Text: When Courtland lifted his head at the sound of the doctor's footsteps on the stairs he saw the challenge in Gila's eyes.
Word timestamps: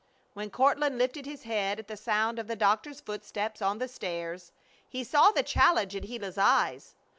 When 0.33 0.49
Courtland 0.49 0.97
lifted 0.97 1.27
his 1.27 1.43
head 1.43 1.77
at 1.77 1.87
the 1.87 1.95
sound 1.95 2.39
of 2.39 2.47
the 2.47 2.55
doctor's 2.55 2.99
footsteps 2.99 3.61
on 3.61 3.77
the 3.77 3.87
stairs 3.87 4.51
he 4.89 5.03
saw 5.03 5.29
the 5.29 5.43
challenge 5.43 5.95
in 5.95 6.05
Gila's 6.07 6.39
eyes. 6.39 6.95